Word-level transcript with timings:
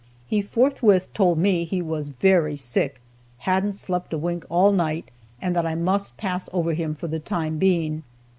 He 0.25 0.41
forthwith 0.41 1.13
told 1.13 1.37
me 1.37 1.63
he 1.63 1.79
was 1.79 2.07
very 2.09 2.55
sick, 2.55 2.99
hadn't 3.37 3.73
slept 3.75 4.11
a 4.13 4.17
wink 4.17 4.43
all 4.49 4.71
night, 4.71 5.11
and 5.39 5.55
that 5.55 5.67
I 5.67 5.75
must 5.75 6.17
pass 6.17 6.49
over 6.51 6.73
him 6.73 6.95
for 6.95 7.07
the 7.07 7.19
time 7.19 7.59
being. 7.59 8.01